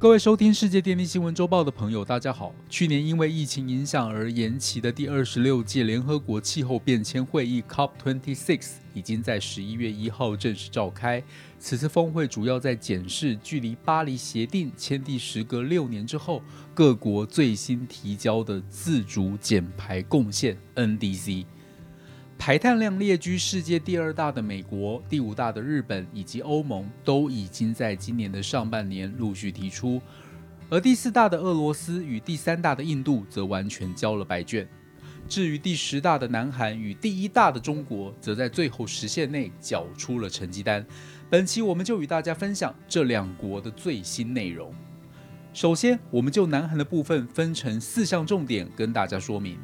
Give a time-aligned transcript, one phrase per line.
[0.00, 2.54] 各位收听世界电力新闻周报的朋友，大家好。
[2.70, 11.22] 去年因为疫情影响而延期的第二十六届联合国气候变迁会议 （COP26） 已经在十一月一号正式召开。
[11.58, 16.42] 此次峰会主要在检视距离巴黎协定签订时隔六年之后，
[16.72, 21.44] 各国最新提交的自主减排贡献 （NDC）。
[22.40, 30.00] 排碳量列居世界第二大的美国、第五大的日本以及欧盟，都已经在今年的上半年陆续提出，
[30.70, 34.66] 而第四大的俄罗斯与第三大的印度则完全交了白卷。
[35.28, 40.84] 至于第十大的南韩与第一大的中国，则在最后时限内缴出了成绩单。
[41.28, 44.74] 本期我们就与大家分享这两国的最新内容。
[45.52, 49.58] 首先，我们就南韩的部分分成四项重点跟大家说明。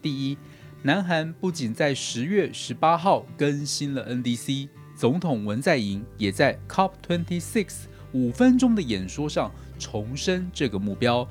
[0.00, 0.38] 第一。
[0.86, 7.74] 南韩不仅在十月十八号更新了 NDC，总统文在寅也在 COP26
[8.12, 11.26] 五分钟的演说上重申这个目标：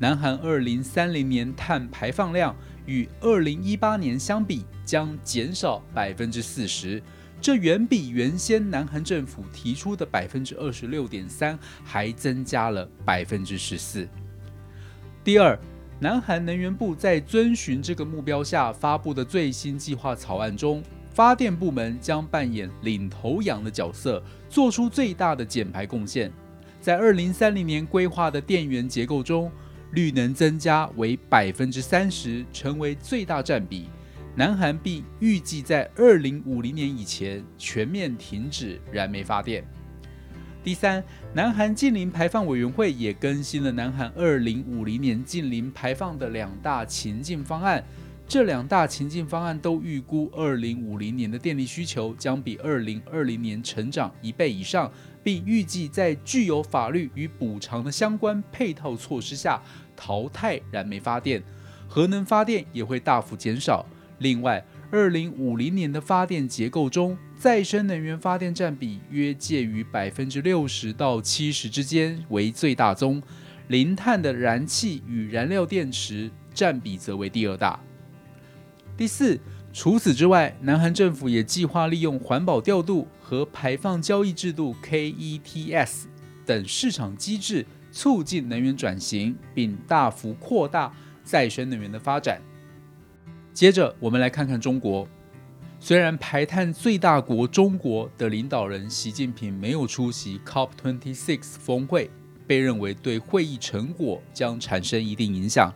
[0.00, 2.52] 南韩二零三零年碳排放量
[2.84, 7.00] 与二零一八年相比将减少百分之四十，
[7.40, 14.08] 这远比原先南韩政府提出的百分之二十六点三还增加了百分之十四。
[15.22, 15.56] 第二。
[15.98, 26.30] 南韩能源部在遵循这个目标下发布的最新计划草案中，发电部门将扮演领头羊的角色，做出最大的减排贡献。
[26.82, 29.50] 在二零三零年规划的电源结构中，
[29.92, 33.88] 绿能增加为百分之三十，成为最大占比。
[34.34, 39.64] 南韩并预计在二零五零年以前全面停止燃煤发电。
[40.66, 41.00] 第三，
[41.32, 47.80] 南韩近零排放委员会也更新了南韩二零五零年近零排放的两大情境方案。
[48.26, 54.90] 这两大情境方案都预估二零五零年的电力需求将比二零二零年成长一倍以上，
[55.22, 59.62] 并预计在具有法律与补偿的相关配套措施下
[59.94, 61.40] 淘汰燃煤发电，
[61.86, 63.86] 核能发电也会大幅减少。
[64.18, 73.20] 另外，二零五零年的发电结构中，再生能源发电占比约介于百分之六十到七十之间为最大宗，
[73.66, 77.80] 零碳的燃气与燃料电池占比则为第二大。
[78.96, 79.38] 第四，
[79.72, 86.04] 除此之外，南韩政府也计划利用环保调度和排放交易制度 （KETS）
[86.46, 90.92] 等市场机制，促进能源转型，并大幅扩大
[91.24, 92.40] 再生能源的发展。
[93.56, 95.08] 接着，我们来看看中国。
[95.80, 102.10] 虽然排碳最大国中国的领导人习近平没有出席 COP26 峰会，
[102.46, 105.72] 被认为对会议成果将产生一定影响，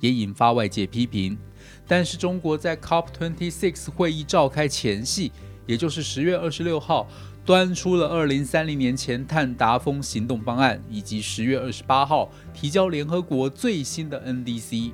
[0.00, 1.38] 也引发外界批评。
[1.86, 5.32] 但是，中国在 COP26 会议召开前夕，
[5.64, 7.08] 也就是十月二十六号，
[7.46, 14.92] 端出了二零三零年前碳达峰行动方案，以及十月二十八号提交联合国最新的 NDC。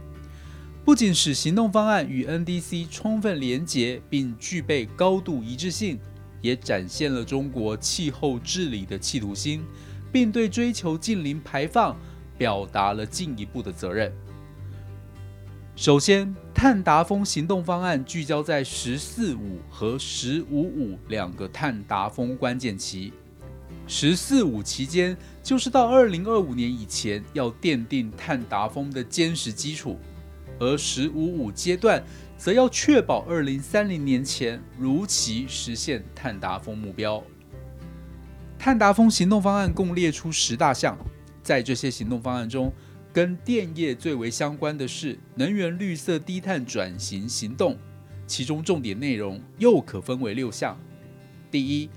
[0.85, 5.97] 不仅使行动方案与 NDC 充分连结并具备高度一致性，
[6.41, 9.63] 也展现了中国气候治理的企图心，
[10.11, 11.97] 并对追求近零排放
[12.37, 14.13] 表达了进一步的责任。
[15.77, 23.13] 首先，碳达峰行动方案聚焦在“十四五”和“十五五”两个碳达峰关键期
[23.87, 29.97] ，“十四五”期间就是到二零二五年以前要奠定碳达峰的坚实基础。
[30.63, 32.01] 而“十五五”阶段
[32.39, 37.21] 则要确保二零三零年前如期实现碳达峰目标。
[38.57, 40.97] 碳达峰行动方案共列出十大项，
[41.43, 42.73] 在这些行动方案中，
[43.13, 47.77] 跟电业最为相关的是能源绿色低碳转型行动，
[48.25, 50.79] 其中重点内容又可分为六项。
[51.51, 51.91] 第一，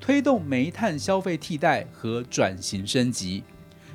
[0.00, 3.44] 推动煤炭消费替代和转型升级，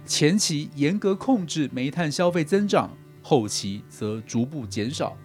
[0.06, 2.96] 前期严格控制煤炭消费增长。
[3.22, 5.16] 后期则逐步减少，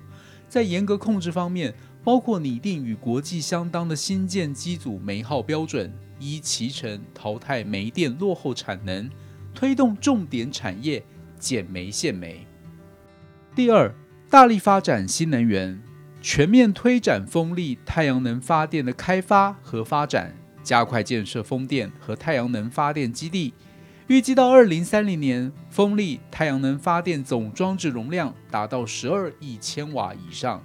[0.49, 1.75] 在严格控制方面，
[2.05, 9.11] 包括拟定与国际相当的新建机组煤耗标准，依其程淘汰煤电落后产能，
[9.55, 11.03] 推动重点产业
[11.39, 12.47] 减煤限煤。
[13.55, 13.95] 第二，
[14.29, 15.83] 大力发展新能源，
[16.21, 23.55] 全面推展风力、太阳能发电的开发和发展，加快建设风电和太阳能发电基地。
[24.09, 30.63] 预计到二零三零年，风力、太阳能发电总装置容量达到十二亿千瓦以上。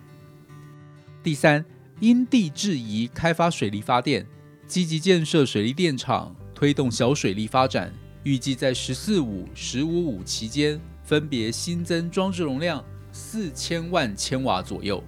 [1.23, 1.65] 第三，
[1.99, 4.27] 因地制宜开发水力发电，
[4.67, 7.91] 积极建设水利电厂，推动小水力发展。
[8.23, 15.03] 预计在“十四五”“十五五”期间，分别新增装置容量四千万千瓦左右。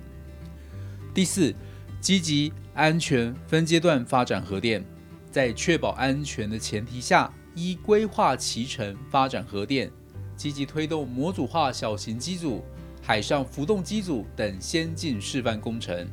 [1.13, 1.53] 第四，
[2.01, 4.83] 积极安全分阶段发展核电，
[5.29, 7.31] 在确保安全的前提下。
[7.55, 9.91] 依规划期程发展核电，
[10.35, 12.63] 积极推动模组化小型机组、
[13.01, 16.07] 海上浮动机组等先进示范工程。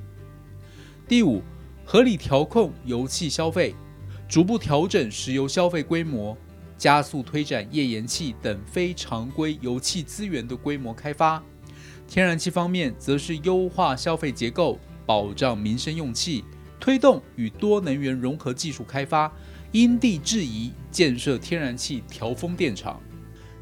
[1.09, 1.43] 第五，
[1.85, 3.75] 合理调控油气消费，
[4.29, 6.37] 逐步调整石油消费规模，
[6.79, 11.43] 加速推展页岩气等非常规油气资源的规模开发。
[12.07, 16.45] 天然气方面，则是优化消费结构，保障民生用气，
[16.79, 19.33] 推动与多能源融合技术开发，
[19.73, 23.01] 因地制宜建设天然气调风电厂。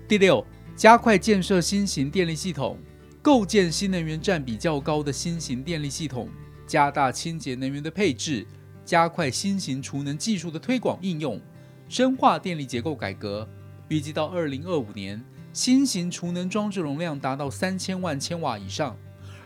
[0.09, 0.45] 第六，
[0.75, 2.79] 加快建设新型电力系统，
[3.21, 6.29] 构建新能源占比较高的新型电力系统。
[6.67, 8.47] 加大清洁能源的配置，
[8.85, 11.41] 加快新型储能技术的推广应用，
[11.89, 13.49] 深化电力结构改革。
[13.89, 15.23] 预计到二零二五年，
[15.55, 18.95] 新型储能装置容量达到三千万千瓦以上；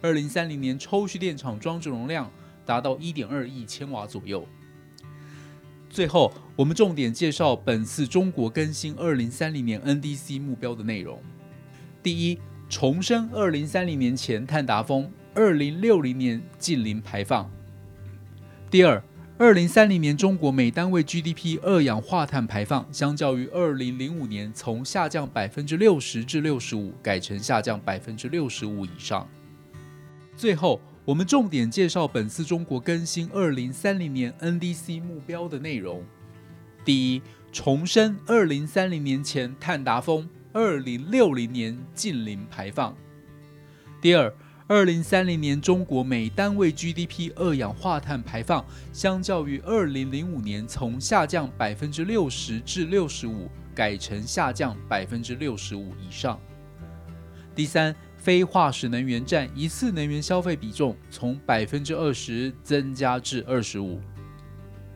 [0.01, 2.29] 二零三零年，抽蓄电厂装置容量
[2.67, 4.45] 达到一点二亿千瓦左右。
[5.93, 11.23] 最后，我们重点介绍本次中国更新二零三零年 NDC 目标的内容。
[12.03, 12.39] 第一，
[12.71, 15.13] 重申二零三零年前碳达峰。
[15.35, 17.51] 二零六零年近零排放。
[18.71, 19.05] 第二，
[19.37, 29.29] 二零三零年中国每单位 GDP 二氧化碳排放，相较于二零零五年从下降百分之六十至六十五，改成下降百分之六十五以上。
[30.39, 36.05] 最后，我们重点介绍本次中国更新二零三零年 NDC 目标的内容。
[36.85, 37.23] 第一，
[37.53, 42.97] 重申二零三零年前碳达峰，二零六零年近零排放。
[44.01, 44.33] 第二。
[44.69, 56.41] 二零三零年，中国每单位 GDP 二氧化碳排放，相较于二零零五年从下降百分之六十至六十五，改成下降百分之六十五以上。
[57.55, 64.01] 第三，非化石能源占一次能源消费比重从百分之二十增加至二十五。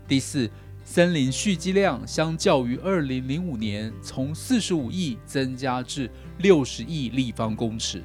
[0.07, 0.49] 第四，
[0.85, 6.09] 森林蓄积量相较于二零零五年从四十五亿增加至
[6.39, 8.03] 六十亿立方公尺。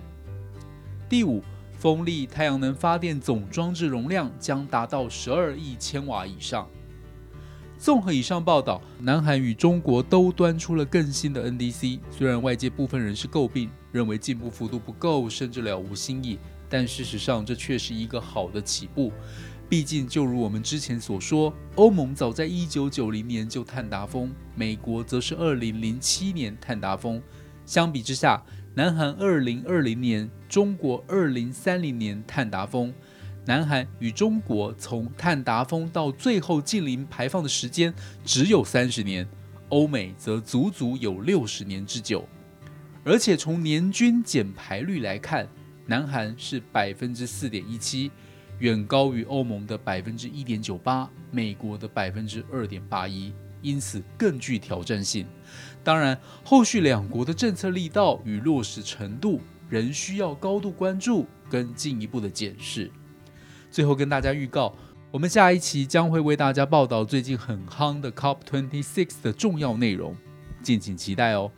[1.07, 1.43] 第五。
[1.81, 6.69] 风力、太阳能发电总装置容量将达到十二亿千瓦以上。
[7.81, 11.99] 综合以上报道，南韩与中国都端出了更新的 NDC。
[12.11, 16.37] 虽然外界部分人士诟病，认为进步幅度不够，甚至了无新意，
[16.69, 19.11] 但事实上这却是一个好的起步。
[19.67, 27.19] 毕竟，就如我们之前所说，欧盟早在一九九零年就碳达峰，美国则是二零零七年碳达峰。
[27.65, 28.43] 相比之下，
[28.75, 32.93] 南韩二零二零年，中国二零三零年碳达峰。
[33.45, 37.91] 南韩与中国从碳达峰到最后近零排放的时间
[38.23, 39.27] 只有三十年，
[39.69, 42.27] 欧美则足足有六十年之久。
[43.03, 45.47] 而且从年均减排率来看，
[45.87, 48.11] 南韩是百分之四点一七，
[48.59, 53.33] 远高于欧盟的百分之一点九八，美国的百分之二点八一。
[53.63, 55.25] 因此更具挑战性。
[55.83, 59.39] 当然，后续两国的政策力道与落实程度
[59.69, 62.91] 仍需要高度关注跟进一步的检视。
[63.71, 64.73] 最后跟大家预告，
[65.09, 70.15] 我们下一期将会为大家报道最近很夯的 COP26 的重要内容，
[70.61, 71.49] 敬请期待哦。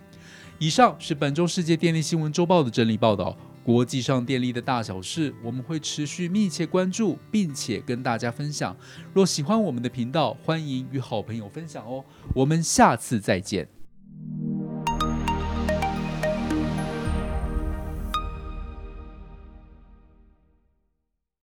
[0.59, 3.35] 以上是本周世界电力新闻周报的整理报道。
[3.63, 8.75] 国际上电力的大小事，我们会持续密切关注，并且跟大家分享。
[9.13, 12.03] 若喜欢我们的频道，欢迎与好朋友分享哦。
[12.35, 13.82] 我们下次再见。